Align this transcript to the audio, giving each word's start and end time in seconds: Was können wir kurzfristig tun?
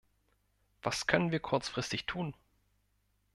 Was 0.81 1.05
können 1.05 1.29
wir 1.29 1.39
kurzfristig 1.39 2.07
tun? 2.07 2.33